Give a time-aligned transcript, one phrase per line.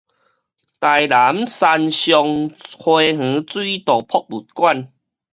[0.03, 0.03] 臺
[1.07, 4.91] 南山上花園水道博物館